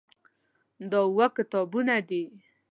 دا 0.89 0.99
اووه 1.05 1.27
کتابونه 1.37 1.95
دي. 2.09 2.23